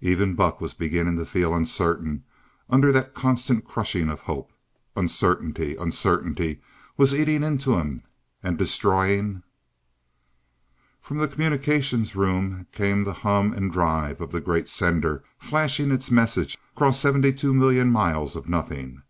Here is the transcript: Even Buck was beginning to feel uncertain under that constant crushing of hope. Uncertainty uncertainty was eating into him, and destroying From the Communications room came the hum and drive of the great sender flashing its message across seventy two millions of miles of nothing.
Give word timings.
Even 0.00 0.34
Buck 0.34 0.60
was 0.60 0.74
beginning 0.74 1.16
to 1.18 1.24
feel 1.24 1.54
uncertain 1.54 2.24
under 2.68 2.90
that 2.90 3.14
constant 3.14 3.64
crushing 3.64 4.08
of 4.08 4.22
hope. 4.22 4.52
Uncertainty 4.96 5.76
uncertainty 5.76 6.60
was 6.96 7.14
eating 7.14 7.44
into 7.44 7.74
him, 7.76 8.02
and 8.42 8.58
destroying 8.58 9.44
From 11.00 11.18
the 11.18 11.28
Communications 11.28 12.16
room 12.16 12.66
came 12.72 13.04
the 13.04 13.12
hum 13.12 13.52
and 13.52 13.70
drive 13.72 14.20
of 14.20 14.32
the 14.32 14.40
great 14.40 14.68
sender 14.68 15.22
flashing 15.38 15.92
its 15.92 16.10
message 16.10 16.58
across 16.74 16.98
seventy 16.98 17.32
two 17.32 17.54
millions 17.54 17.86
of 17.86 17.92
miles 17.92 18.34
of 18.34 18.48
nothing. 18.48 19.04